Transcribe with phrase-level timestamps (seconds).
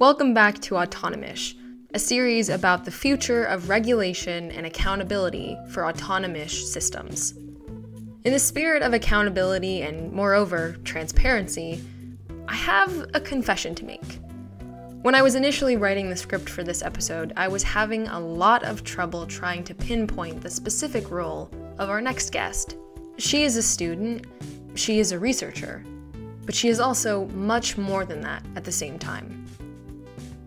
[0.00, 1.54] Welcome back to Autonomish,
[1.94, 7.30] a series about the future of regulation and accountability for autonomous systems.
[8.24, 11.80] In the spirit of accountability and, moreover, transparency,
[12.48, 14.18] I have a confession to make.
[15.02, 18.64] When I was initially writing the script for this episode, I was having a lot
[18.64, 21.48] of trouble trying to pinpoint the specific role
[21.78, 22.74] of our next guest.
[23.18, 24.26] She is a student,
[24.74, 25.84] she is a researcher,
[26.44, 29.43] but she is also much more than that at the same time.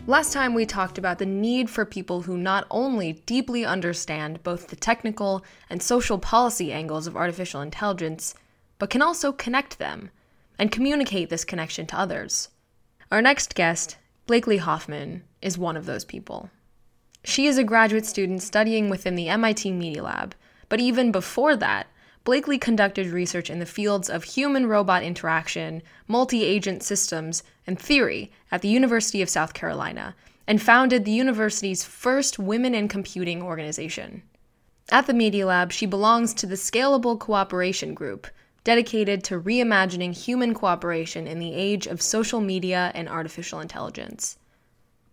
[0.10, 4.70] Last time we talked about the need for people who not only deeply understand both
[4.70, 8.34] the technical and social policy angles of artificial intelligence,
[8.80, 10.10] but can also connect them
[10.58, 12.48] and communicate this connection to others.
[13.12, 16.52] Our next guest, Blakely Hoffman, is one of those people.
[17.26, 20.36] She is a graduate student studying within the MIT Media Lab,
[20.70, 21.88] but even before that,
[22.28, 28.34] Blakely conducted research in the fields of human robot interaction, multi agent systems, and theory
[28.52, 30.14] at the University of South Carolina,
[30.46, 34.24] and founded the university's first Women in Computing organization.
[34.92, 38.28] At the Media Lab, she belongs to the Scalable Cooperation Group,
[38.66, 44.38] dedicated to reimagining human cooperation in the age of social media and artificial intelligence.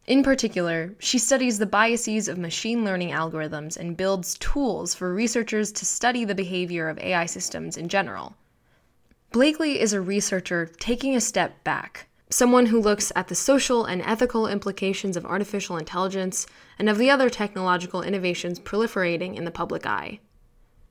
[0.06, 5.72] In particular, she studies the biases of machine learning algorithms and builds tools for researchers
[5.72, 8.36] to study the behavior of AI systems in general.
[9.32, 14.02] Blakely is a researcher taking a step back, someone who looks at the social and
[14.02, 16.47] ethical implications of artificial intelligence
[16.78, 20.20] and of the other technological innovations proliferating in the public eye.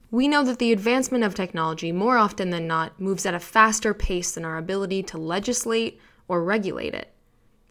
[0.10, 3.94] We know that the advancement of technology, more often than not, moves at a faster
[3.94, 7.14] pace than our ability to legislate or regulate it.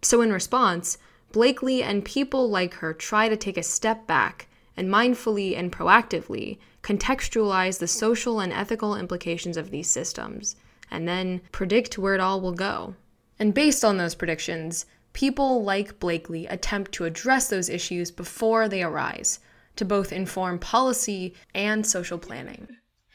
[0.02, 0.98] So, in response,
[1.32, 6.58] Blakely and people like her try to take a step back and mindfully and proactively
[6.82, 10.56] contextualize the social and ethical implications of these systems,
[10.90, 12.94] and then predict where it all will go.
[13.38, 18.82] And based on those predictions, people like Blakely attempt to address those issues before they
[18.82, 19.40] arise,
[19.76, 22.68] to both inform policy and social planning.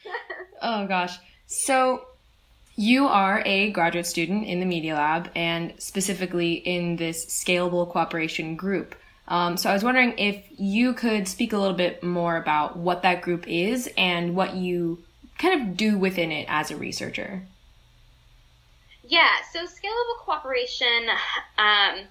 [0.62, 1.18] oh gosh.
[1.46, 2.04] So,
[2.78, 8.54] you are a graduate student in the Media Lab and specifically in this scalable cooperation
[8.54, 8.94] group.
[9.26, 13.02] Um, so I was wondering if you could speak a little bit more about what
[13.02, 15.02] that group is and what you
[15.38, 17.42] kind of do within it as a researcher.
[19.02, 21.08] Yeah, so scalable cooperation
[21.58, 22.04] um,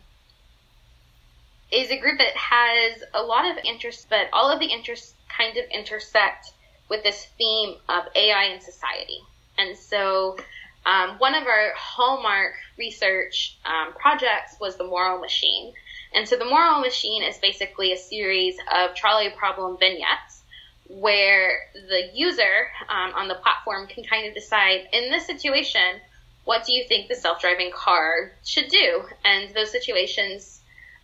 [1.71, 5.55] is a group that has a lot of interests, but all of the interests kind
[5.55, 6.51] of intersect
[6.89, 9.21] with this theme of AI in society.
[9.57, 10.37] And so
[10.87, 15.73] um, one of our hallmark research um, projects was the Moral Machine.
[16.13, 20.41] And so the Moral Machine is basically a series of trolley problem vignettes
[20.89, 25.99] where the user um, on the platform can kind of decide in this situation,
[26.45, 29.03] what do you think the self driving car should do?
[29.25, 30.61] And those situations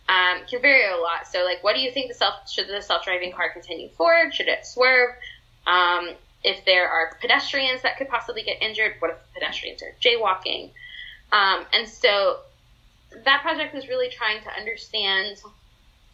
[0.08, 1.26] um, can vary a lot.
[1.30, 4.34] So, like, what do you think the self should the self driving car continue forward?
[4.34, 5.10] Should it swerve?
[5.66, 6.10] Um,
[6.44, 10.70] if there are pedestrians that could possibly get injured, what if pedestrians are jaywalking?
[11.32, 12.38] Um, and so
[13.24, 15.38] that project was really trying to understand,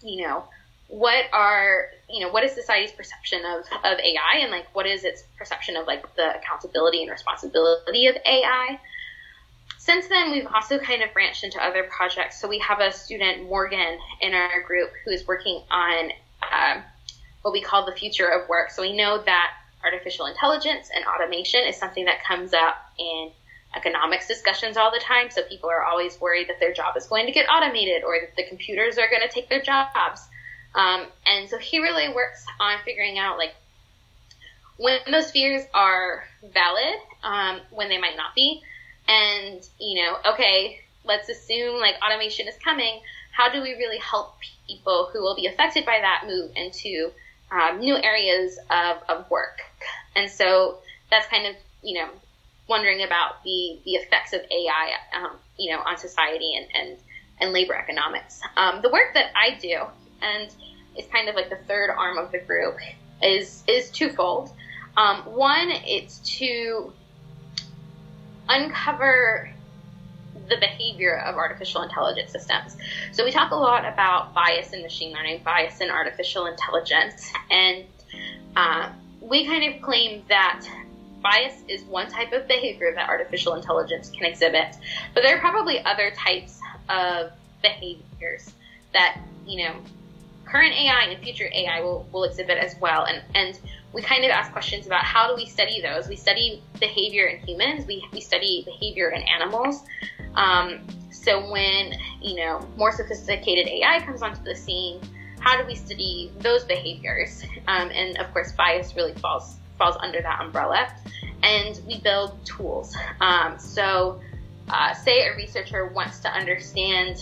[0.02, 0.44] you know,
[0.88, 5.04] what are, you know, what is society's perception of, of AI and like what is
[5.04, 8.78] its perception of like the accountability and responsibility of AI?
[9.78, 12.40] Since then, we've also kind of branched into other projects.
[12.40, 16.10] So we have a student, Morgan, in our group who is working on
[16.42, 16.82] uh,
[17.42, 18.70] what we call the future of work.
[18.70, 19.52] So we know that
[19.84, 23.30] artificial intelligence and automation is something that comes up in
[23.74, 25.30] economics discussions all the time.
[25.30, 28.36] So people are always worried that their job is going to get automated or that
[28.36, 30.20] the computers are going to take their jobs.
[30.74, 33.54] Um, and so he really works on figuring out like
[34.76, 38.62] when those fears are valid, um, when they might not be,
[39.06, 43.00] and you know, okay, let's assume like automation is coming.
[43.32, 44.36] How do we really help
[44.66, 47.10] people who will be affected by that move into
[47.50, 49.58] um, new areas of, of work.
[50.14, 50.78] And so
[51.10, 52.08] that's kind of, you know,
[52.68, 56.98] wondering about the, the effects of AI, um, you know, on society and, and,
[57.40, 58.40] and labor economics.
[58.56, 59.76] Um, the work that I do,
[60.22, 60.50] and
[60.96, 62.76] it's kind of like the third arm of the group,
[63.22, 64.50] is, is twofold.
[64.96, 66.92] Um, one, it's to
[68.48, 69.50] uncover
[70.50, 72.76] the behavior of artificial intelligence systems.
[73.12, 77.84] So we talk a lot about bias in machine learning, bias in artificial intelligence, and
[78.56, 80.66] uh, we kind of claim that
[81.22, 84.76] bias is one type of behavior that artificial intelligence can exhibit,
[85.14, 86.58] but there are probably other types
[86.88, 87.30] of
[87.62, 88.52] behaviors
[88.92, 89.74] that you know
[90.50, 93.04] current AI and future AI will, will exhibit as well.
[93.04, 93.58] And, and
[93.92, 96.08] we kind of ask questions about how do we study those?
[96.08, 99.82] We study behavior in humans, we, we study behavior in animals.
[100.34, 100.80] Um,
[101.12, 101.92] So when,
[102.22, 105.00] you know, more sophisticated AI comes onto the scene,
[105.40, 107.44] how do we study those behaviors?
[107.68, 110.88] Um, and of course, bias really falls falls under that umbrella.
[111.42, 112.94] And we build tools.
[113.20, 114.20] Um, so,
[114.68, 117.16] uh, say a researcher wants to understand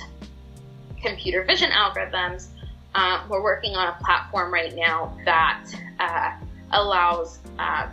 [1.01, 2.49] computer vision algorithms.
[2.95, 5.65] Uh, we're working on a platform right now that
[6.01, 6.33] uh,
[6.73, 7.89] allows uh,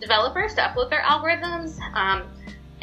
[0.00, 2.22] developers to upload their algorithms um,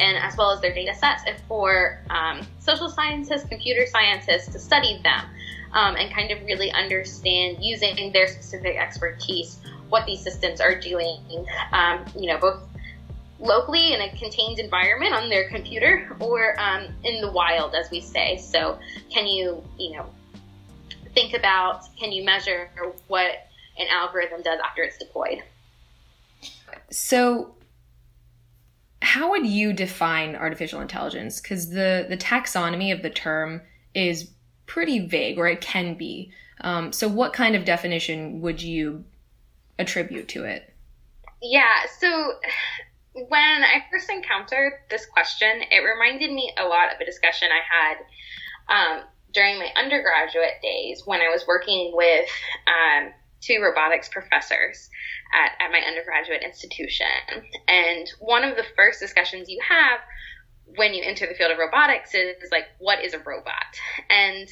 [0.00, 4.58] and as well as their data sets and for um, social scientists, computer scientists to
[4.58, 5.24] study them
[5.72, 9.58] um, and kind of really understand using their specific expertise
[9.88, 11.18] what these systems are doing,
[11.72, 12.60] um, you know, both
[13.40, 18.00] locally in a contained environment on their computer or um, in the wild, as we
[18.00, 18.36] say.
[18.36, 18.78] So,
[19.10, 20.06] can you, you know,
[21.14, 22.70] think about can you measure
[23.06, 23.48] what
[23.78, 25.42] an algorithm does after it's deployed?
[26.90, 27.54] So,
[29.00, 31.40] how would you define artificial intelligence?
[31.40, 33.62] Because the the taxonomy of the term
[33.94, 34.30] is
[34.66, 36.32] pretty vague, or it can be.
[36.60, 39.04] Um, so, what kind of definition would you
[39.78, 40.74] attribute to it?
[41.40, 42.34] Yeah, so
[43.28, 47.94] when I first encountered this question, it reminded me a lot of a discussion I
[48.68, 52.28] had um, during my undergraduate days when I was working with
[52.66, 54.90] um, two robotics professors
[55.32, 57.06] at, at my undergraduate institution.
[57.66, 60.00] And one of the first discussions you have
[60.76, 63.72] when you enter the field of robotics is, is like, what is a robot?
[64.10, 64.48] And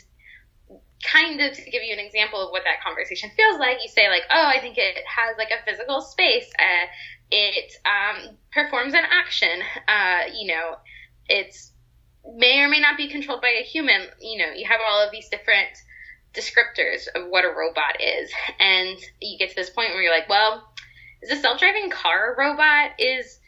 [1.05, 4.09] kind of to give you an example of what that conversation feels like, you say
[4.09, 6.51] like, oh, I think it has like a physical space.
[6.59, 6.87] Uh,
[7.31, 9.61] it um, performs an action.
[9.87, 10.77] Uh, you know,
[11.29, 11.73] it's
[12.35, 14.07] may or may not be controlled by a human.
[14.21, 15.77] You know, you have all of these different
[16.37, 18.31] descriptors of what a robot is,
[18.61, 20.69] and you get to this point where you're like, well,
[21.23, 22.93] is a self-driving car a robot?
[22.99, 23.39] Is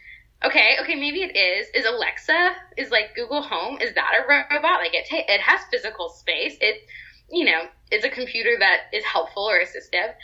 [0.45, 1.69] okay, okay, maybe it is.
[1.75, 3.81] Is Alexa is like Google Home?
[3.81, 4.81] Is that a robot?
[4.81, 6.57] Like it ta- it has physical space.
[6.61, 6.83] It
[7.31, 10.15] you know, is a computer that is helpful or assistive.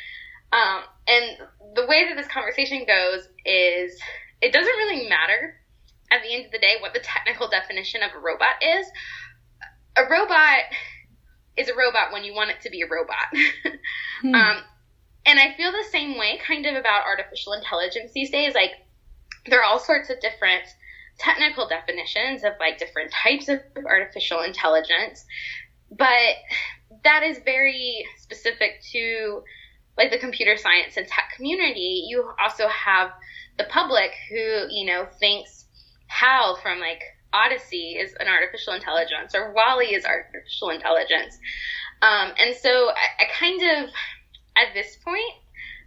[0.53, 1.39] Um, and
[1.75, 3.99] the way that this conversation goes is
[4.41, 5.57] it doesn't really matter
[6.11, 8.87] at the end of the day what the technical definition of a robot is.
[9.97, 10.65] A robot
[11.57, 13.27] is a robot when you want it to be a robot.
[14.23, 14.35] hmm.
[14.35, 14.59] um,
[15.27, 18.55] and I feel the same way kind of about artificial intelligence these days.
[18.55, 18.73] Like,
[19.47, 20.65] there are all sorts of different
[21.19, 25.25] technical definitions of like different types of artificial intelligence.
[25.91, 26.37] But
[27.05, 29.43] that is very specific to
[29.97, 32.07] like the computer science and tech community.
[32.09, 33.11] You also have
[33.59, 35.67] the public who, you know, thinks
[36.09, 37.03] HAL from like
[37.35, 41.37] Odyssey is an artificial intelligence or WALL-E is artificial intelligence.
[42.01, 43.91] Um, and so I, I kind of,
[44.57, 45.35] at this point,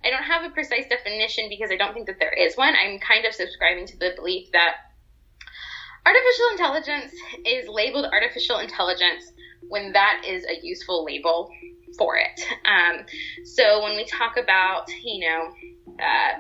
[0.03, 2.73] I don't have a precise definition because I don't think that there is one.
[2.75, 4.75] I'm kind of subscribing to the belief that
[6.05, 7.13] artificial intelligence
[7.45, 9.31] is labeled artificial intelligence
[9.69, 11.49] when that is a useful label
[11.97, 12.39] for it.
[12.65, 13.05] Um,
[13.43, 15.49] so when we talk about, you know,
[15.99, 16.33] uh,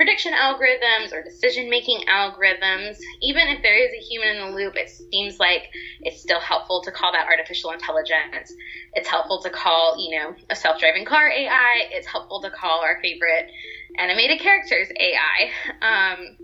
[0.00, 4.74] prediction algorithms or decision making algorithms, even if there is a human in the loop,
[4.74, 5.64] it seems like
[6.00, 8.50] it's still helpful to call that artificial intelligence.
[8.94, 11.82] It's helpful to call, you know, a self driving car AI.
[11.90, 13.50] It's helpful to call our favorite
[13.98, 15.50] animated characters AI.
[15.82, 16.38] Um,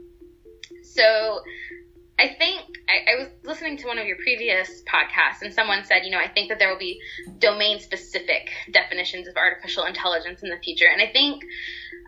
[0.82, 1.40] so
[2.18, 6.04] I think I, I, was listening to one of your previous podcasts, and someone said,
[6.04, 6.98] you know, I think that there will be
[7.38, 11.44] domain specific definitions of artificial intelligence in the future, and I think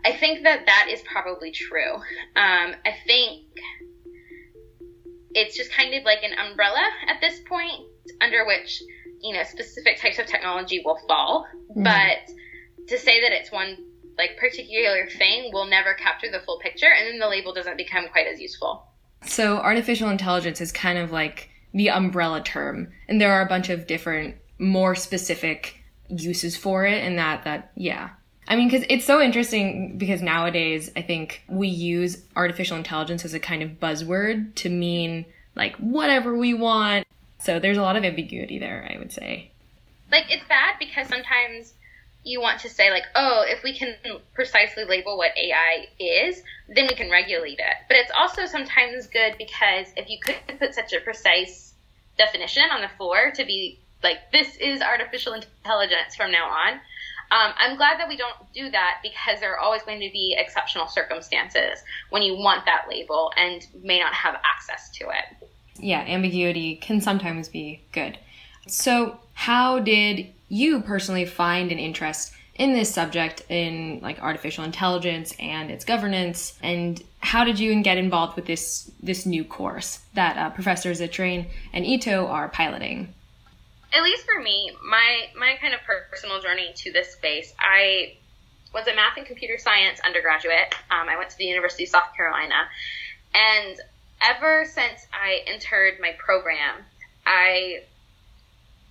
[0.03, 1.95] I think that that is probably true.
[2.35, 3.45] Um, I think
[5.31, 7.85] it's just kind of like an umbrella at this point
[8.19, 8.81] under which
[9.21, 11.83] you know specific types of technology will fall, mm-hmm.
[11.83, 13.77] but to say that it's one
[14.17, 18.07] like particular thing will never capture the full picture, and then the label doesn't become
[18.11, 18.88] quite as useful.
[19.25, 23.69] So artificial intelligence is kind of like the umbrella term, and there are a bunch
[23.69, 27.03] of different, more specific uses for it.
[27.03, 28.09] And that, that yeah,
[28.49, 33.35] I mean, because it's so interesting because nowadays I think we use artificial intelligence as
[33.35, 37.05] a kind of buzzword to mean like whatever we want.
[37.37, 39.51] So there's a lot of ambiguity there, I would say.
[40.11, 41.73] Like it's bad because sometimes
[42.23, 43.95] you want to say like, oh, if we can
[44.33, 47.75] precisely label what AI is, then we can regulate it.
[47.87, 51.73] But it's also sometimes good because if you could put such a precise
[52.17, 56.73] definition on the floor to be like, this is artificial intelligence from now on.
[57.31, 60.35] Um, I'm glad that we don't do that because there are always going to be
[60.37, 65.47] exceptional circumstances when you want that label and may not have access to it.
[65.77, 68.17] Yeah, ambiguity can sometimes be good.
[68.67, 75.33] So, how did you personally find an interest in this subject in like artificial intelligence
[75.39, 76.59] and its governance.
[76.61, 81.47] And how did you get involved with this this new course that uh, Professor Zittrain
[81.71, 83.13] and Ito are piloting?
[83.93, 88.17] At least for me, my my kind of personal journey to this space, I
[88.73, 90.75] was a math and computer science undergraduate.
[90.91, 92.67] Um, I went to the University of South Carolina,
[93.33, 93.79] and
[94.21, 96.75] ever since I entered my program,
[97.25, 97.83] I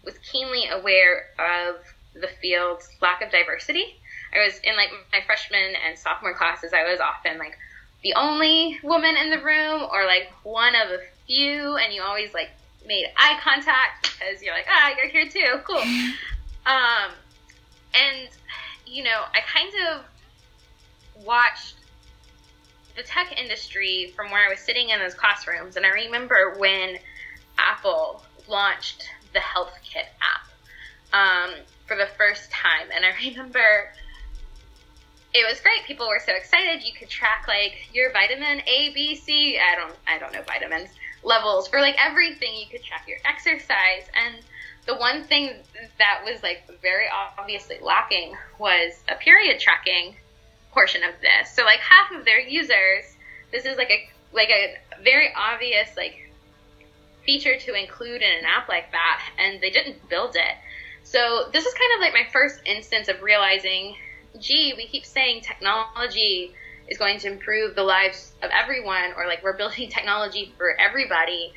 [0.05, 1.77] was keenly aware of
[2.15, 4.01] the field's lack of diversity.
[4.35, 7.57] I was in like my freshman and sophomore classes, I was often like
[8.03, 12.33] the only woman in the room or like one of a few, and you always
[12.35, 12.51] like
[12.87, 15.83] made eye contact because you're like, ah, you're here too, cool.
[16.67, 17.13] Um,
[17.95, 18.29] and
[18.87, 21.77] you know, I kind of watched
[22.95, 26.99] the tech industry from where I was sitting in those classrooms, and I remember when
[27.57, 30.49] Apple launched the Health Kit app
[31.13, 31.55] um,
[31.87, 33.91] for the first time, and I remember
[35.35, 35.85] it was great.
[35.85, 36.83] People were so excited.
[36.83, 39.59] You could track like your vitamin A, B, C.
[39.59, 40.91] I don't, I don't know vitamins
[41.23, 42.55] levels for like everything.
[42.55, 44.37] You could track your exercise, and
[44.87, 45.53] the one thing
[45.99, 47.07] that was like very
[47.39, 50.17] obviously lacking was a period tracking
[50.73, 51.53] portion of this.
[51.53, 53.05] So like half of their users,
[53.53, 56.28] this is like a like a very obvious like
[57.29, 60.57] feature to include in an app like that, and they didn't build it.
[61.03, 63.97] So this is kind of like my first instance of realizing,
[64.41, 66.55] gee, we keep saying technology
[66.89, 71.53] is going to improve the lives of everyone, or like we're building technology for everybody,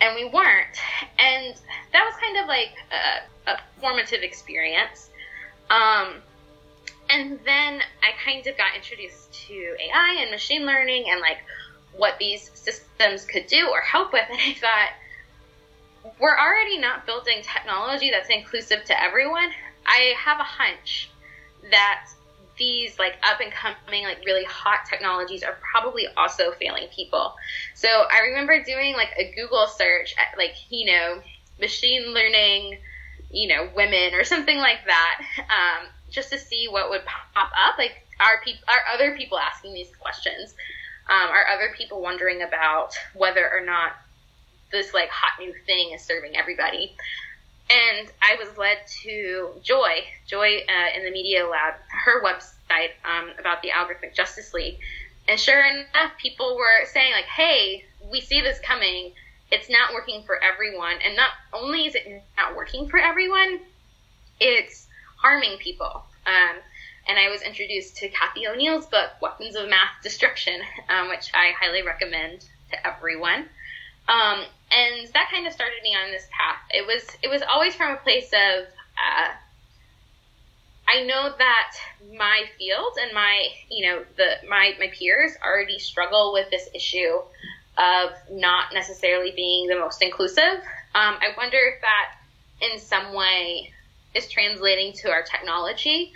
[0.00, 0.78] and we weren't.
[1.18, 1.56] And
[1.92, 5.10] that was kind of like a, a formative experience.
[5.68, 6.22] Um,
[7.10, 11.38] and then I kind of got introduced to AI and machine learning and like
[11.96, 14.24] what these systems could do or help with.
[14.30, 19.50] And I thought, we're already not building technology that's inclusive to everyone.
[19.86, 21.10] I have a hunch
[21.70, 22.06] that
[22.58, 27.34] these like up and coming like really hot technologies are probably also failing people.
[27.74, 31.20] So I remember doing like a Google search at like you know
[31.60, 32.78] machine learning,
[33.30, 37.78] you know women or something like that, um, just to see what would pop up.
[37.78, 40.54] Like are people are other people asking these questions?
[41.08, 43.92] Um, are other people wondering about whether or not
[44.72, 46.96] this like hot new thing is serving everybody?
[47.68, 53.30] and I was led to Joy, Joy uh, in the Media Lab, her website um,
[53.38, 54.78] about the Algorithmic Justice League.
[55.28, 59.12] And sure enough, people were saying, like, hey, we see this coming.
[59.50, 60.96] It's not working for everyone.
[61.04, 63.58] And not only is it not working for everyone,
[64.38, 64.86] it's
[65.16, 66.04] harming people.
[66.26, 66.56] Um,
[67.08, 71.52] and I was introduced to Cathy O'Neil's book, Weapons of Math Destruction, um, which I
[71.58, 73.46] highly recommend to everyone.
[74.08, 76.60] Um, and that kind of started me on this path.
[76.70, 79.32] It was it was always from a place of uh,
[80.88, 81.72] I know that
[82.16, 87.18] my field and my you know the my my peers already struggle with this issue
[87.78, 90.60] of not necessarily being the most inclusive.
[90.94, 93.72] Um, I wonder if that in some way
[94.14, 96.12] is translating to our technology.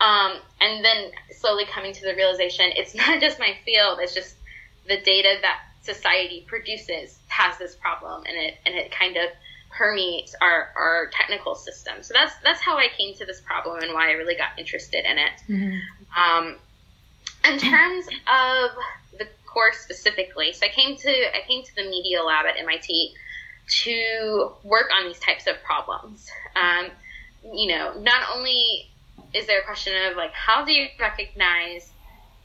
[0.00, 4.36] Um, and then slowly coming to the realization it's not just my field, it's just
[4.86, 9.28] the data that society produces has this problem and it and it kind of
[9.76, 12.02] permeates our, our technical system.
[12.02, 15.04] So that's that's how I came to this problem and why I really got interested
[15.04, 15.32] in it.
[15.48, 16.20] Mm-hmm.
[16.20, 16.56] Um,
[17.44, 18.70] in terms of
[19.18, 23.14] the course specifically, so I came to I came to the media lab at MIT
[23.82, 26.30] to work on these types of problems.
[26.54, 26.90] Um,
[27.52, 28.90] you know, not only
[29.34, 31.90] is there a question of like how do you recognize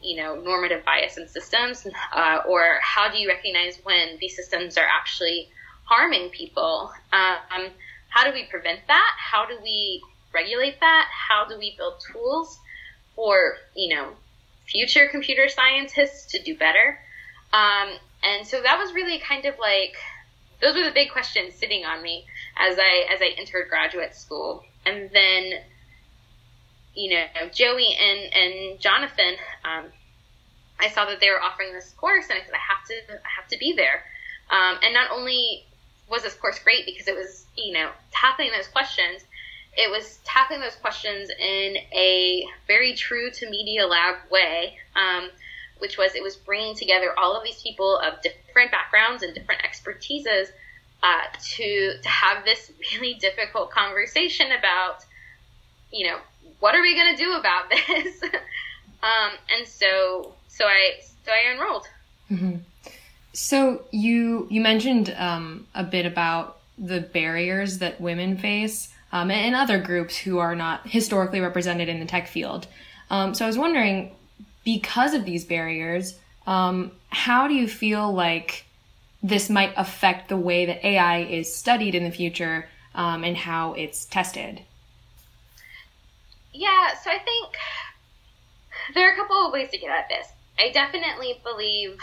[0.02, 4.78] you know, normative bias in systems, uh, or how do you recognize when these systems
[4.78, 5.50] are actually
[5.84, 6.92] harming people?
[7.12, 7.70] Um,
[8.08, 9.16] how do we prevent that?
[9.18, 10.02] How do we
[10.34, 11.08] regulate that?
[11.12, 12.58] How do we build tools
[13.16, 14.12] for, you know,
[14.68, 17.00] future computer scientists to do better?
[17.52, 17.90] Um,
[18.24, 19.96] and so that was really kind of like,
[20.62, 22.26] those were the big questions sitting on me
[22.58, 24.64] as I, as I entered graduate school.
[24.86, 25.52] And then,
[27.00, 29.86] you know, Joi and, and Jonathan, um,
[30.80, 33.30] I saw that they were offering this course, and I said, I have to, I
[33.40, 34.04] have to be there.
[34.50, 35.64] Um, and not only
[36.10, 39.24] was this course great because it was, you know, tackling those questions,
[39.78, 45.30] it was tackling those questions in a very true to Media Lab way, um,
[45.78, 49.62] which was it was bringing together all of these people of different backgrounds and different
[49.62, 50.48] expertises
[51.02, 51.24] uh,
[51.56, 55.06] to to have this really difficult conversation about,
[55.94, 56.18] you know,
[56.60, 58.24] what are we going to do about this?
[59.04, 61.88] um, and so so I so I enrolled.
[62.32, 62.56] Mm-hmm.
[63.34, 69.56] So you you mentioned um, a bit about the barriers that women face um, and
[69.56, 72.68] other groups who are not historically represented in the tech field.
[73.10, 74.16] Um, so I was wondering,
[74.64, 78.66] because of these barriers, um, how do you feel like
[79.22, 83.74] this might affect the way that AI is studied in the future um, and how
[83.74, 84.62] it's tested?
[86.54, 87.56] Yeah, so I think
[88.94, 90.28] there are a couple of ways to get at this.
[90.58, 92.00] I definitely believe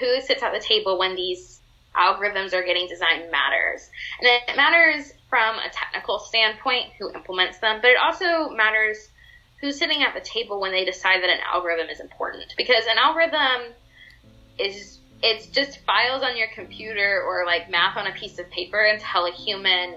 [0.00, 1.60] who sits at the table when these
[1.96, 3.88] algorithms are getting designed matters.
[4.20, 9.08] And it matters from a technical standpoint who implements them, but it also matters
[9.60, 12.54] who's sitting at the table when they decide that an algorithm is important.
[12.56, 13.72] Because an algorithm
[14.58, 18.82] is it's just files on your computer or like math on a piece of paper
[18.82, 19.94] until a human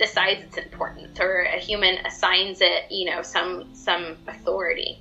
[0.00, 4.98] decides it's important or a human assigns it, you know, some some authority.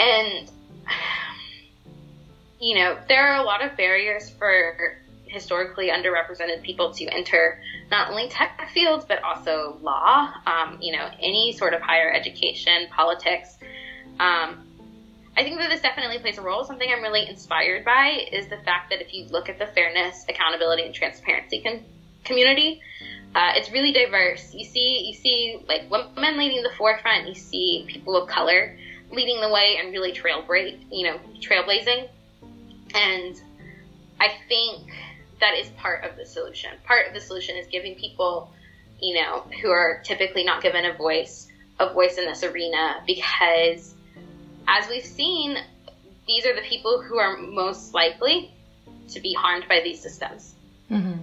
[0.00, 0.50] And
[2.60, 7.60] you know, there are a lot of barriers for historically underrepresented people to enter
[7.90, 12.88] not only tech fields but also law, um, you know, any sort of higher education,
[12.90, 13.58] politics.
[14.18, 14.64] Um,
[15.36, 16.64] I think that this definitely plays a role.
[16.64, 20.24] Something I'm really inspired by is the fact that if you look at the fairness,
[20.28, 21.84] accountability, and transparency com-
[22.24, 22.80] community,
[23.34, 24.54] uh, it's really diverse.
[24.54, 27.28] You see, you see like women leading the forefront.
[27.28, 28.76] You see people of color
[29.10, 32.08] leading the way and really trailblaze, you know, trailblazing.
[32.94, 33.40] And
[34.20, 34.90] I think
[35.40, 36.70] that is part of the solution.
[36.84, 38.50] Part of the solution is giving people,
[39.00, 43.94] you know, who are typically not given a voice, a voice in this arena because
[44.66, 45.56] as we've seen,
[46.26, 48.52] these are the people who are most likely
[49.10, 50.54] to be harmed by these systems.
[50.90, 51.22] Mm-hmm.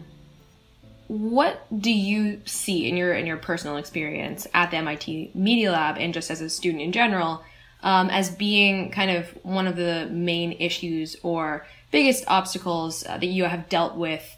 [1.08, 5.98] What do you see in your in your personal experience at the MIT Media Lab
[5.98, 7.44] and just as a student in general
[7.84, 13.28] um, as being kind of one of the main issues or biggest obstacles uh, that
[13.28, 14.36] you have dealt with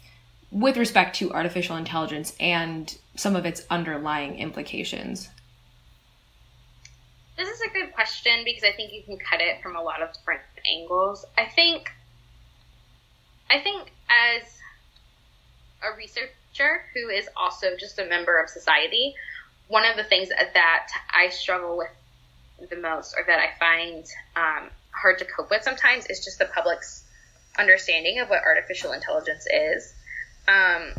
[0.50, 5.28] with respect to artificial intelligence and some of its underlying implications?
[7.36, 10.02] This is a good question because I think you can cut it from a lot
[10.02, 11.24] of different angles.
[11.36, 11.90] I think
[13.50, 14.58] I think as
[15.82, 16.32] a researcher
[16.94, 19.14] who is also just a member of society,
[19.68, 24.04] one of the things that I struggle with the most or that I find
[24.36, 27.04] um, hard to cope with sometimes is just the public's
[27.58, 29.92] understanding of what artificial intelligence is.
[30.48, 30.92] Um,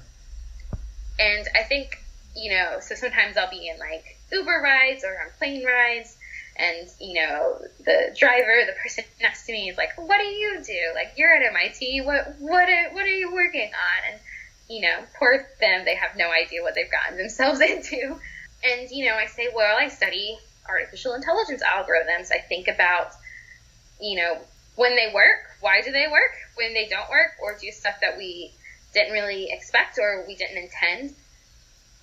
[1.20, 1.98] and I think,
[2.36, 6.16] you know, so sometimes I'll be in like Uber rides or on plane rides,
[6.56, 10.62] and you know, the driver, the person next to me is like, "What do you
[10.64, 10.80] do?
[10.94, 12.02] Like, you're at MIT.
[12.02, 14.20] What what are, what are you working on?" And
[14.70, 18.16] you know, poor them, they have no idea what they've gotten themselves into.
[18.64, 23.12] And you know, I say, "Well, I study artificial intelligence algorithms." I think about,
[24.00, 24.38] you know,
[24.76, 26.32] when they work, why do they work?
[26.56, 28.52] When they don't work, or do stuff that we
[28.94, 31.14] didn't really expect or we didn't intend,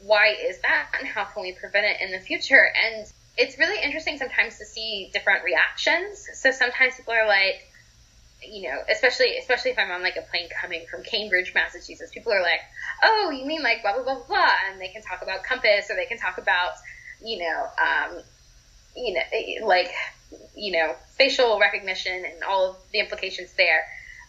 [0.01, 2.71] why is that, and how can we prevent it in the future?
[2.85, 6.27] And it's really interesting sometimes to see different reactions.
[6.35, 7.69] So sometimes people are like,
[8.43, 12.33] you know, especially especially if I'm on like a plane coming from Cambridge, Massachusetts, people
[12.33, 12.61] are like,
[13.03, 15.97] "Oh, you mean like blah blah blah blah," and they can talk about COMPAS or
[15.97, 16.75] they can talk about,
[17.23, 18.23] you know, um,
[18.95, 19.93] you know, like
[20.55, 23.87] you know, facial recognition and all of the implications there.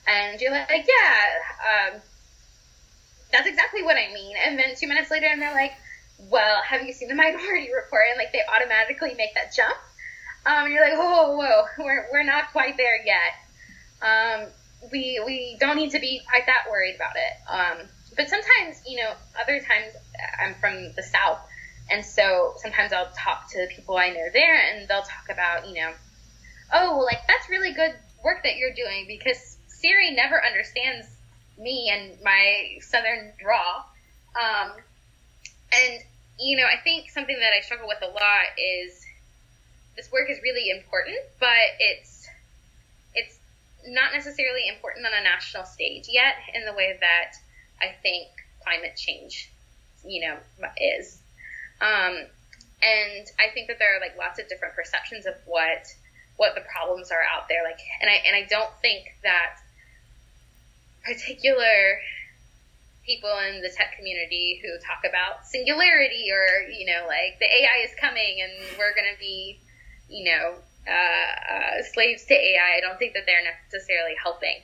[0.07, 2.01] And you're like, yeah, um,
[3.31, 4.35] that's exactly what I mean.
[4.45, 5.73] And then two minutes later, and they're like,
[6.29, 8.03] well, have you seen the Minority Report?
[8.09, 9.75] And like they automatically make that jump.
[10.45, 13.33] Um, and you're like, whoa, whoa, whoa, we're we're not quite there yet.
[14.01, 14.47] Um,
[14.91, 17.49] we we don't need to be quite that worried about it.
[17.49, 19.93] Um, but sometimes, you know, other times
[20.39, 21.39] I'm from the South,
[21.89, 25.67] and so sometimes I'll talk to the people I know there, and they'll talk about,
[25.67, 25.91] you know,
[26.73, 31.07] oh, like that's really good work that you're doing because Siri never understands
[31.57, 33.83] me and my Southern draw.
[34.35, 34.71] Um,
[35.73, 36.03] and
[36.39, 39.05] you know, I think something that I struggle with a lot is
[39.95, 42.16] this work is really important, but it's
[43.87, 47.33] not necessarily important on a national stage yet in the way that
[47.81, 48.27] I think
[48.63, 49.49] climate change,
[50.05, 50.37] you know,
[50.77, 51.19] is.
[51.81, 52.25] Um,
[52.81, 55.87] and I think that there are like lots of different perceptions of what
[56.37, 57.63] what the problems are out there.
[57.63, 59.57] Like, and I and I don't think that
[61.03, 61.99] particular
[63.05, 67.87] people in the tech community who talk about singularity or you know like the AI
[67.87, 69.57] is coming and we're going to be
[70.09, 70.55] you know
[70.87, 72.77] uh, uh, slaves to AI.
[72.77, 74.55] I don't think that they're necessarily helping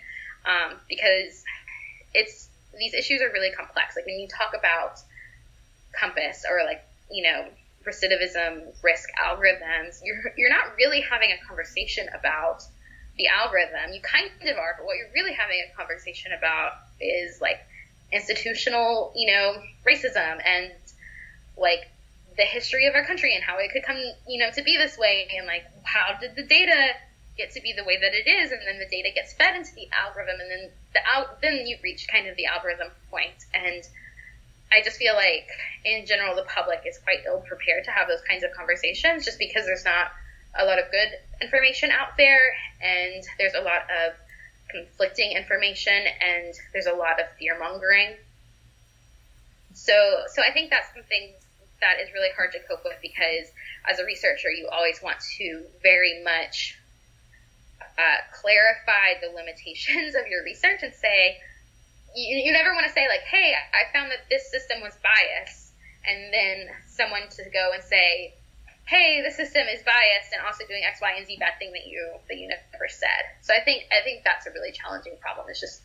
[0.46, 1.44] um, because
[2.14, 3.96] it's these issues are really complex.
[3.96, 5.00] Like when you talk about
[6.00, 7.48] COMPAS or like you know
[7.86, 12.64] recidivism risk algorithms, you're you're not really having a conversation about
[13.18, 13.94] the algorithm.
[13.94, 17.60] You kind of are, but what you're really having a conversation about is like
[18.12, 20.72] institutional, you know, racism and
[21.58, 21.90] like
[22.36, 24.98] the history of our country and how it could come, you know, to be this
[24.98, 26.94] way and like how did the data
[27.38, 29.74] get to be the way that it is and then the data gets fed into
[29.74, 33.84] the algorithm and then the out then you reach kind of the algorithm point and
[34.72, 35.48] I just feel like
[35.86, 39.40] in general the public is quite ill prepared to have those kinds of conversations just
[39.40, 40.12] because there's not
[40.58, 41.10] a lot of good
[41.42, 42.42] information out there
[42.82, 44.14] and there's a lot of
[44.70, 48.16] conflicting information and there's a lot of fear mongering.
[49.74, 49.94] So
[50.34, 51.34] so I think that's something
[51.84, 53.52] that is really hard to cope with because
[53.84, 56.80] as a researcher you always want to very much
[57.98, 61.38] uh, clarify the limitations of your research and say,
[62.16, 65.74] you, you never want to say like, hey, I found that this system was biased,
[66.06, 68.34] and then someone to go and say,
[68.86, 71.88] hey, the system is biased and also doing X, Y, and Z bad thing that
[71.88, 73.24] you that you never said.
[73.42, 75.48] So I think I think that's a really challenging problem.
[75.50, 75.82] It's just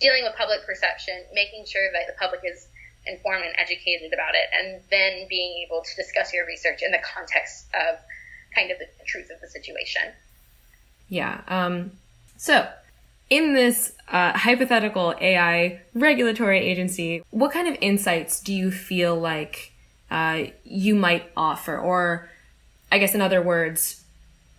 [0.00, 2.66] dealing with public perception, making sure that the public is
[3.06, 7.00] informed and educated about it, and then being able to discuss your research in the
[7.02, 7.98] context of
[8.54, 10.02] kind of the truth of the situation.
[11.08, 11.40] Yeah.
[11.48, 11.92] Um,
[12.36, 12.68] so,
[13.28, 19.72] in this uh, hypothetical AI regulatory agency, what kind of insights do you feel like
[20.10, 21.78] uh, you might offer?
[21.78, 22.28] Or,
[22.90, 24.04] I guess, in other words,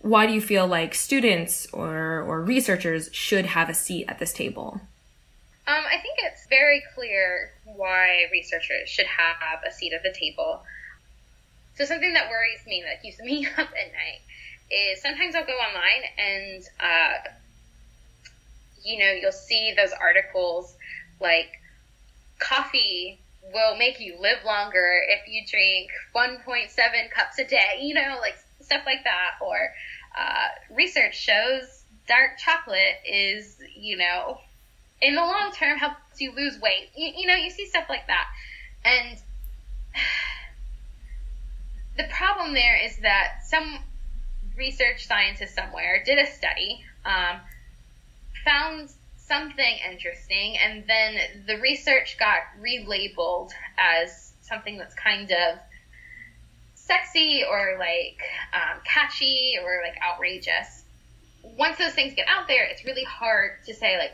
[0.00, 4.32] why do you feel like students or, or researchers should have a seat at this
[4.32, 4.80] table?
[5.66, 10.62] Um, I think it's very clear why researchers should have a seat at the table.
[11.76, 14.20] So, something that worries me, that keeps me up at night,
[14.70, 17.28] is sometimes I'll go online and, uh,
[18.82, 20.74] you know, you'll see those articles
[21.20, 21.48] like
[22.38, 23.18] coffee
[23.52, 28.36] will make you live longer if you drink 1.7 cups a day, you know, like
[28.60, 29.32] stuff like that.
[29.40, 29.56] Or
[30.18, 34.38] uh, research shows dark chocolate is, you know,
[35.04, 36.90] in the long term helps you lose weight.
[36.96, 38.26] You, you know, you see stuff like that.
[38.84, 39.18] And
[41.96, 43.78] the problem there is that some
[44.56, 47.40] research scientist somewhere did a study, um,
[48.44, 55.58] found something interesting, and then the research got relabeled as something that's kind of
[56.74, 58.20] sexy or like
[58.52, 60.84] um, catchy or like outrageous.
[61.42, 64.12] Once those things get out there, it's really hard to say like,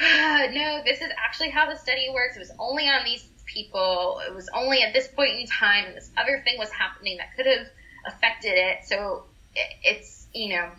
[0.00, 2.36] ah, no, this is actually how the study works.
[2.36, 4.20] It was only on these people.
[4.26, 7.36] It was only at this point in time, and this other thing was happening that
[7.36, 7.66] could have
[8.06, 8.84] affected it.
[8.84, 10.70] So it, it's you know,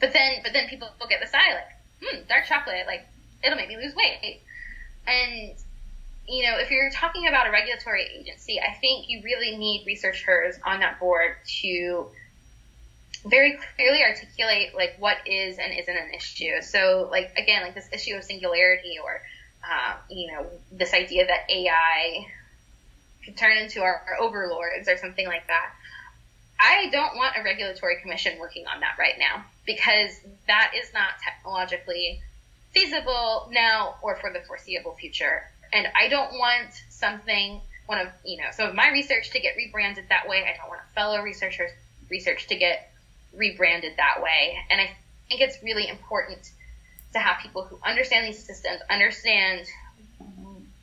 [0.00, 3.06] but then but then people will get the side like, hmm, dark chocolate, like
[3.42, 4.40] it'll make me lose weight,
[5.06, 5.54] and
[6.28, 10.56] you know, if you're talking about a regulatory agency, I think you really need researchers
[10.64, 12.06] on that board to
[13.28, 16.60] very clearly articulate like what is and isn't an issue.
[16.62, 19.20] So like again, like this issue of singularity or
[19.64, 22.26] uh, you know this idea that AI
[23.24, 25.70] could turn into our, our overlords or something like that.
[26.58, 31.10] I don't want a regulatory commission working on that right now because that is not
[31.22, 32.20] technologically
[32.72, 35.42] feasible now or for the foreseeable future.
[35.72, 39.56] And I don't want something, one of, you know, some of my research to get
[39.56, 40.44] rebranded that way.
[40.44, 41.72] I don't want a fellow researcher's
[42.08, 42.90] research to get
[43.36, 44.56] rebranded that way.
[44.70, 44.90] And I
[45.28, 46.50] think it's really important
[47.12, 49.66] to have people who understand these systems, understand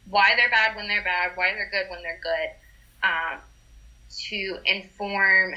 [0.10, 3.40] why they're bad when they're bad, why they're good when they're good, um,
[4.30, 5.54] to inform,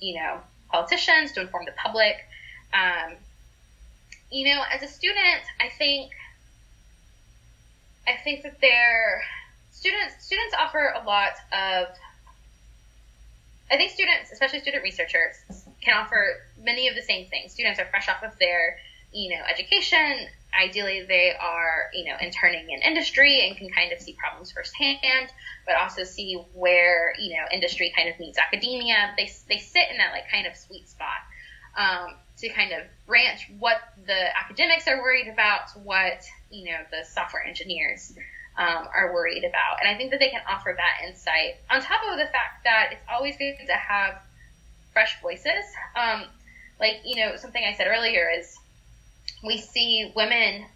[0.00, 2.16] you know, politicians, to inform the public.
[2.72, 3.14] Um,
[4.30, 6.12] you know, as a student, I think,
[8.06, 9.22] I think that they're
[9.72, 11.88] students, students offer a lot of,
[13.70, 15.36] I think students, especially student researchers,
[15.82, 17.52] can offer many of the same things.
[17.52, 18.76] Students are fresh off of their,
[19.12, 24.00] you know, education, ideally they are, you know, interning in industry and can kind of
[24.00, 25.28] see problems firsthand,
[25.66, 29.14] but also see where, you know, industry kind of meets academia.
[29.16, 31.20] They, they sit in that like kind of sweet spot,
[31.76, 37.04] um, to kind of branch what the academics are worried about, what, you know, the
[37.06, 38.12] software engineers,
[38.58, 39.80] um, are worried about.
[39.80, 42.90] And I think that they can offer that insight on top of the fact that
[42.92, 44.20] it's always good to have
[45.00, 45.64] fresh voices.
[45.96, 46.24] Um,
[46.78, 48.54] like, you know, something I said earlier is,
[49.42, 50.66] we see women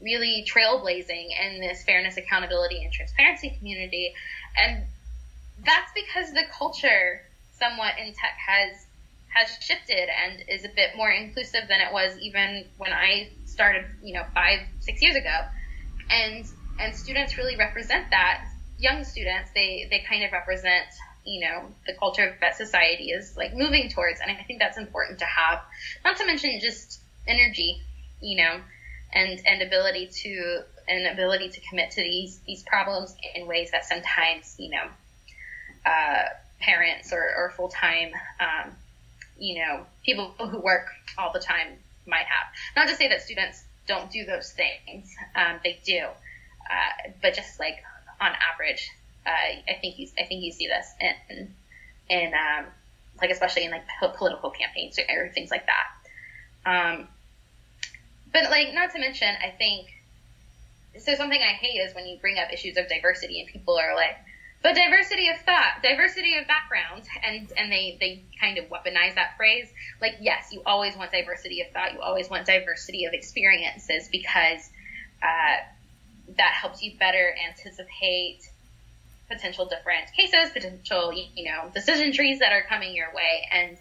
[0.00, 4.14] really trailblazing in this fairness, accountability, and transparency community.
[4.56, 4.84] And
[5.62, 7.20] that's because the culture
[7.58, 8.86] somewhat in tech has
[9.28, 13.84] has shifted and is a bit more inclusive than it was even when I started,
[14.02, 15.36] you know, five, six years ago.
[16.08, 16.46] And
[16.78, 18.48] and students really represent that.
[18.78, 20.86] Young students, they, they kind of represent,
[21.26, 24.20] you know, the culture of that society is like moving towards.
[24.20, 25.60] And I think that's important to have.
[26.04, 27.82] Not to mention just energy
[28.20, 28.60] you know,
[29.12, 33.84] and and ability to an ability to commit to these these problems in ways that
[33.84, 34.84] sometimes you know
[35.84, 36.24] uh,
[36.60, 38.10] parents or, or full time,
[38.40, 38.72] um,
[39.38, 41.68] you know, people who work all the time
[42.06, 42.46] might have.
[42.74, 47.60] Not to say that students don't do those things, um, they do, uh, but just
[47.60, 47.76] like
[48.20, 48.90] on average,
[49.26, 51.54] uh, I think you I think you see this in
[52.08, 52.66] in um,
[53.20, 53.84] like especially in like
[54.16, 55.86] political campaigns or things like that.
[56.66, 57.08] Um,
[58.32, 59.88] but like not to mention, I think
[60.98, 61.14] so.
[61.14, 64.16] Something I hate is when you bring up issues of diversity and people are like,
[64.62, 69.36] but diversity of thought, diversity of background, and and they they kind of weaponize that
[69.36, 69.68] phrase.
[70.00, 74.70] Like yes, you always want diversity of thought, you always want diversity of experiences because
[75.22, 75.56] uh,
[76.36, 78.42] that helps you better anticipate
[79.28, 83.76] potential different cases, potential you know decision trees that are coming your way, and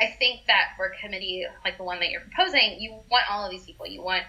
[0.00, 3.44] I think that for a committee like the one that you're proposing, you want all
[3.44, 3.86] of these people.
[3.86, 4.24] You want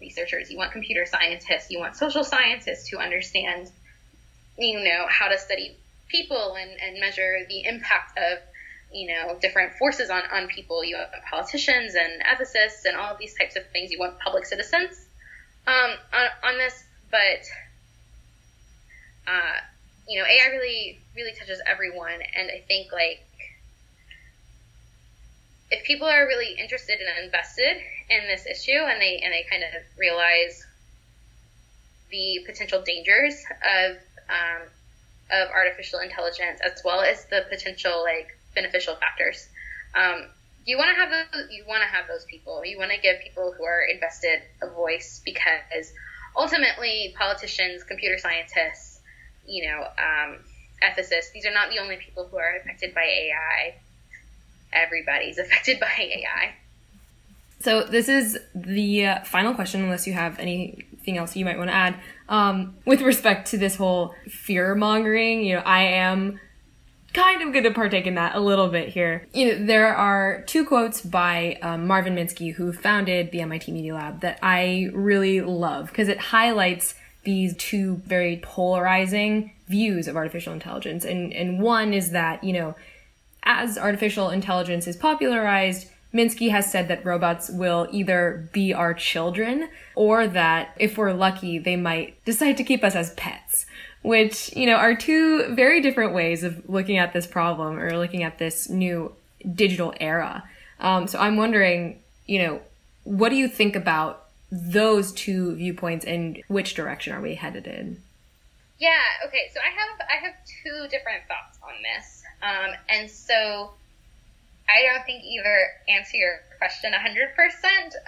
[0.00, 3.70] researchers, you want computer scientists, you want social scientists who understand
[4.60, 5.76] you know, how to study
[6.08, 8.38] people and, and measure the impact of,
[8.92, 10.84] you know, different forces on, on people.
[10.84, 13.90] You have politicians and ethicists and all of these types of things.
[13.90, 15.06] You want public citizens
[15.66, 17.44] um, on, on this, but,
[19.26, 19.60] uh,
[20.08, 22.20] you know, AI really, really touches everyone.
[22.36, 23.24] And I think, like,
[25.70, 27.76] if people are really interested and invested
[28.08, 30.66] in this issue and they, and they kind of realize
[32.10, 33.96] the potential dangers of
[34.28, 34.66] um,
[35.30, 39.48] of artificial intelligence as well as the potential like beneficial factors.
[39.94, 40.26] Um,
[40.66, 42.64] you want to have those, you want to have those people.
[42.64, 45.92] You want to give people who are invested a voice because
[46.36, 48.89] ultimately politicians, computer scientists,
[49.46, 50.38] you know, um,
[50.82, 53.74] ethicists, these are not the only people who are affected by AI.
[54.72, 56.54] Everybody's affected by AI.
[57.60, 61.68] So this is the uh, final question, unless you have anything else you might want
[61.68, 61.96] to add.
[62.28, 66.40] Um, with respect to this whole fear mongering, you know, I am
[67.12, 69.26] kind of going to partake in that a little bit here.
[69.34, 73.94] You know, there are two quotes by um, Marvin Minsky, who founded the MIT Media
[73.94, 80.52] Lab, that I really love because it highlights these two very polarizing views of artificial
[80.52, 81.04] intelligence.
[81.04, 82.74] And, and one is that, you know,
[83.42, 89.68] as artificial intelligence is popularized, Minsky has said that robots will either be our children
[89.94, 93.66] or that if we're lucky, they might decide to keep us as pets,
[94.02, 98.24] which, you know, are two very different ways of looking at this problem or looking
[98.24, 99.12] at this new
[99.54, 100.42] digital era.
[100.80, 102.60] Um, so I'm wondering, you know,
[103.04, 108.02] what do you think about those two viewpoints and which direction are we headed in?
[108.78, 109.50] Yeah, okay.
[109.52, 110.34] So I have I have
[110.64, 112.22] two different thoughts on this.
[112.42, 113.74] Um, and so
[114.68, 115.58] I don't think either
[115.88, 117.36] answer your question 100%.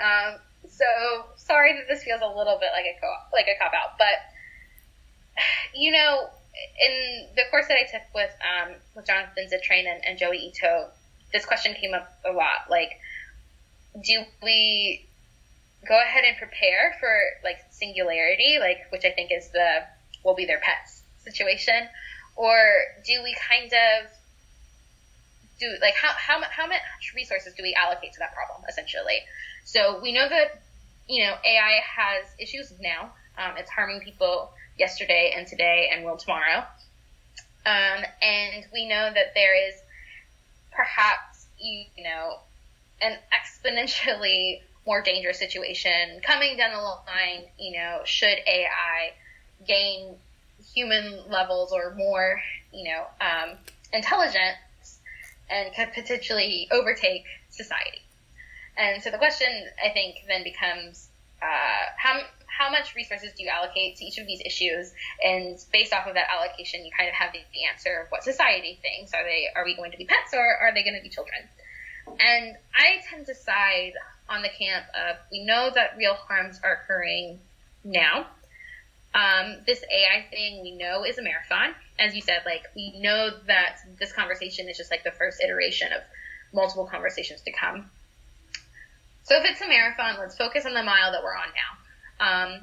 [0.00, 0.84] Um, so
[1.36, 4.22] sorry that this feels a little bit like a co- like a cop out, but
[5.74, 6.28] you know,
[6.86, 10.88] in the course that I took with um, with Jonathan Zittrain and, and Joi Ito,
[11.32, 12.70] this question came up a lot.
[12.70, 12.98] Like,
[14.02, 15.06] do we
[15.86, 19.84] go ahead and prepare for like singularity, like which I think is the
[20.24, 21.88] will be their pets situation,
[22.36, 22.56] or
[23.04, 24.10] do we kind of
[25.58, 26.80] do like how how how much
[27.14, 29.20] resources do we allocate to that problem essentially?
[29.64, 30.62] So we know that
[31.08, 33.12] you know AI has issues now.
[33.38, 36.64] Um, it's harming people yesterday and today and will tomorrow.
[37.64, 39.74] Um, and we know that there is
[40.72, 42.38] perhaps you, you know
[43.00, 47.44] an exponentially more dangerous situation coming down the line.
[47.58, 49.12] You know, should AI
[49.66, 50.16] gain
[50.74, 52.40] human levels or more,
[52.72, 53.56] you know, um,
[53.92, 54.56] intelligent
[55.50, 58.00] and could potentially overtake society.
[58.76, 59.48] And so the question,
[59.84, 61.08] I think, then becomes
[61.42, 64.92] uh, how how much resources do you allocate to each of these issues?
[65.24, 68.22] And based off of that allocation, you kind of have the, the answer of what
[68.22, 69.12] society thinks.
[69.14, 71.48] Are they are we going to be pets or are they going to be children?
[72.06, 73.92] And I tend to side
[74.28, 77.38] on the camp of we know that real harms are occurring
[77.84, 78.26] now.
[79.14, 81.74] Um, this AI thing we know is a marathon.
[81.98, 85.92] As you said, like we know that this conversation is just like the first iteration
[85.92, 86.00] of
[86.54, 87.90] multiple conversations to come.
[89.24, 92.54] So if it's a marathon, let's focus on the mile that we're on now.
[92.54, 92.60] Um,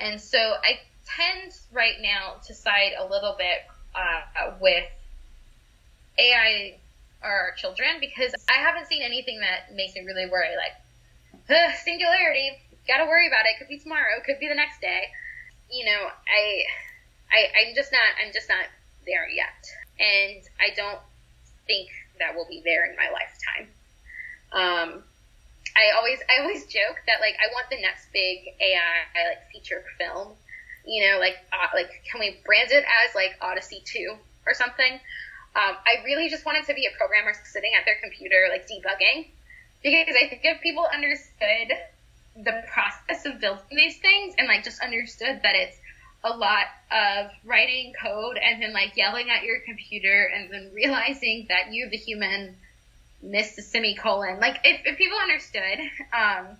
[0.00, 3.58] and so I tend right now to side a little bit
[3.94, 4.84] uh, with
[6.18, 6.78] AI
[7.22, 10.54] our children because I haven't seen anything that makes me really worry.
[10.56, 10.76] Like,
[11.84, 13.58] singularity, gotta worry about it.
[13.58, 15.08] Could be tomorrow, could be the next day
[15.72, 16.62] you know, I,
[17.32, 18.68] I, I'm just not, I'm just not
[19.06, 19.64] there yet.
[19.98, 21.00] And I don't
[21.66, 21.88] think
[22.20, 23.66] that will be there in my lifetime.
[24.52, 25.02] Um,
[25.74, 29.82] I always, I always joke that like, I want the next big AI like feature
[29.98, 30.36] film,
[30.84, 34.14] you know, like, uh, like, can we brand it as like Odyssey 2?
[34.46, 35.00] or something.
[35.54, 39.28] Um, I really just wanted to be a programmer sitting at their computer, like debugging,
[39.82, 41.76] because I think if people understood
[42.36, 45.76] the process of building these things and like just understood that it's
[46.24, 51.46] a lot of writing code and then like yelling at your computer and then realizing
[51.48, 52.56] that you, the human,
[53.22, 54.40] missed the semicolon.
[54.40, 55.78] Like if, if people understood
[56.12, 56.56] um,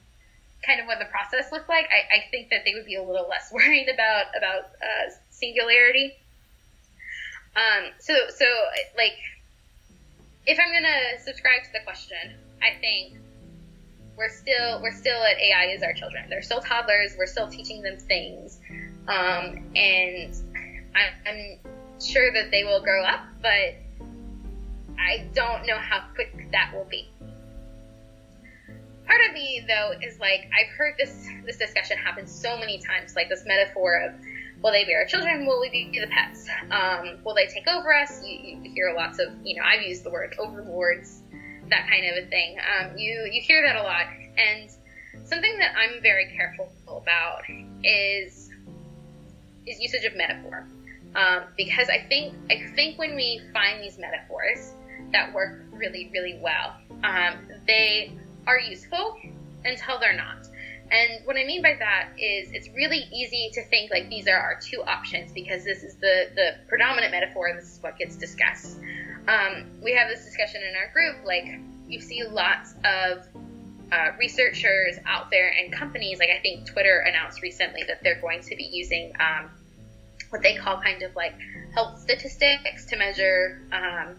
[0.65, 3.03] kind of what the process looked like, I, I think that they would be a
[3.03, 6.17] little less worried about about uh, singularity.
[7.55, 8.47] Um, so so
[8.97, 9.17] like
[10.47, 13.19] if I'm gonna subscribe to the question, I think
[14.17, 16.29] we're still we're still at AI is our children.
[16.29, 17.15] They're still toddlers.
[17.19, 18.59] We're still teaching them things,
[19.09, 20.35] um, and
[20.95, 21.59] I, I'm
[22.01, 23.75] sure that they will grow up, but
[24.99, 27.09] I don't know how quick that will be.
[29.07, 33.15] Part of me though is like I've heard this this discussion happen so many times,
[33.15, 34.15] like this metaphor of
[34.63, 35.47] will they be our children?
[35.47, 36.49] Will we be the pets?
[36.71, 38.23] Um, will they take over us?
[38.25, 41.23] You, you hear lots of, you know, I've used the word overlords
[41.73, 42.57] that kind of a thing.
[42.61, 44.71] Um, you you hear that a lot, and
[45.25, 47.43] something that I'm very careful about
[47.83, 48.51] is
[49.67, 50.67] is usage of metaphor,
[51.17, 54.73] um, because I think I think when we find these metaphors
[55.13, 58.13] that work really really well, um, they
[58.47, 59.17] are useful
[59.65, 60.47] until they're not.
[60.93, 64.37] And what I mean by that is it's really easy to think like these are
[64.37, 68.15] our two options because this is the, the predominant metaphor, and this is what gets
[68.17, 68.77] discussed.
[69.27, 73.27] Um, we have this discussion in our group, like you see lots of
[73.91, 78.43] uh, researchers out there and companies, like I think Twitter announced recently that they're going
[78.43, 79.51] to be using um,
[80.29, 81.35] what they call kind of like
[81.75, 84.17] health statistics to measure um,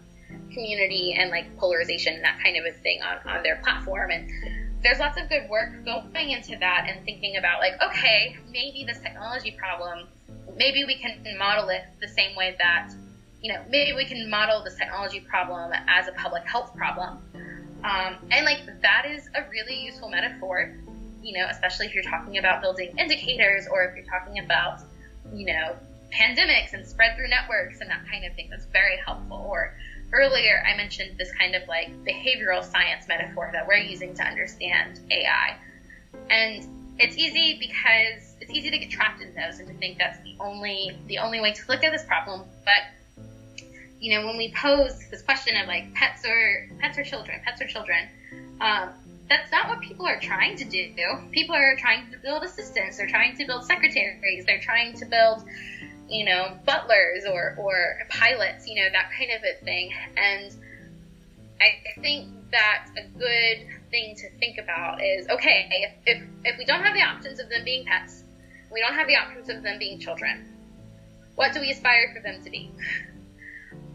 [0.52, 4.10] community and like polarization, and that kind of a thing on, on their platform.
[4.10, 4.28] And
[4.84, 9.00] there's lots of good work going into that and thinking about like, okay, maybe this
[9.00, 10.06] technology problem,
[10.56, 12.90] maybe we can model it the same way that,
[13.40, 17.18] you know, maybe we can model this technology problem as a public health problem.
[17.82, 20.74] Um, and like that is a really useful metaphor,
[21.22, 24.80] you know, especially if you're talking about building indicators or if you're talking about,
[25.32, 25.76] you know,
[26.12, 28.48] pandemics and spread through networks and that kind of thing.
[28.50, 29.46] That's very helpful.
[29.50, 29.74] Or
[30.12, 35.00] earlier I mentioned this kind of like behavioral science metaphor that we're using to understand
[35.10, 35.56] AI.
[36.30, 36.66] And
[36.98, 40.34] it's easy because it's easy to get trapped in those and to think that's the
[40.40, 42.42] only the only way to look at this problem.
[42.64, 43.24] But
[44.00, 47.60] you know, when we pose this question of like pets or pets or children, pets
[47.60, 48.08] or children,
[48.60, 48.90] um,
[49.28, 50.92] that's not what people are trying to do.
[51.32, 52.98] People are trying to build assistants.
[52.98, 54.44] They're trying to build secretaries.
[54.44, 55.44] They're trying to build
[56.08, 59.92] you know, butlers or, or pilots, you know, that kind of a thing.
[60.16, 60.54] And
[61.60, 66.64] I think that a good thing to think about is okay, if, if, if we
[66.64, 68.22] don't have the options of them being pets,
[68.72, 70.46] we don't have the options of them being children,
[71.36, 72.70] what do we aspire for them to be?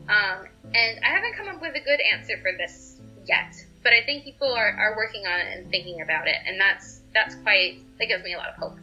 [0.08, 4.04] Um, and I haven't come up with a good answer for this yet, but I
[4.06, 7.80] think people are, are working on it and thinking about it, and that's that's quite
[8.00, 8.78] that gives me a lot of hope.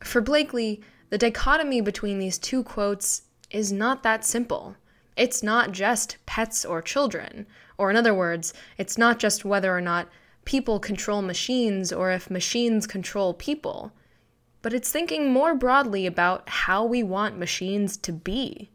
[0.00, 0.80] For Blakely,
[1.10, 4.76] the dichotomy between these two quotes is not that simple.
[5.16, 9.80] It's not just pets or children, or in other words, it's not just whether or
[9.80, 10.08] not
[10.44, 13.92] people control machines or if machines control people,
[14.62, 18.70] but it's thinking more broadly about how we want machines to be.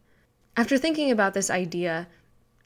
[0.55, 2.07] After thinking about this idea,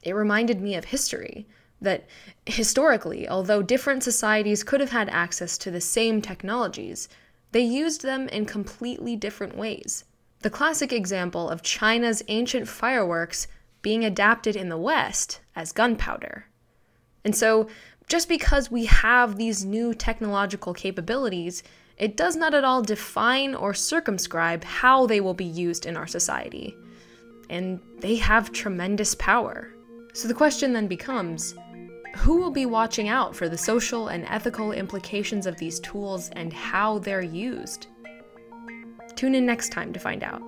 [0.02, 1.46] it reminded me of history.
[1.80, 2.06] That
[2.44, 7.08] historically, although different societies could have had access to the same technologies,
[7.52, 10.04] they used them in completely different ways.
[10.40, 13.48] The classic example of China's ancient fireworks
[13.82, 16.46] being adapted in the West as gunpowder.
[17.24, 17.68] And so,
[18.08, 21.62] just because we have these new technological capabilities,
[21.98, 26.06] it does not at all define or circumscribe how they will be used in our
[26.06, 26.74] society.
[27.50, 29.74] And they have tremendous power.
[30.14, 31.54] So the question then becomes
[32.18, 36.52] who will be watching out for the social and ethical implications of these tools and
[36.52, 37.86] how they're used?
[39.14, 40.42] Tune in next time to find out.